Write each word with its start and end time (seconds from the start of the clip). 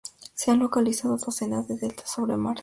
Se 0.33 0.49
han 0.49 0.57
localizado 0.57 1.15
docenas 1.17 1.67
de 1.67 1.77
deltas 1.77 2.09
sobre 2.11 2.35
Marte. 2.35 2.59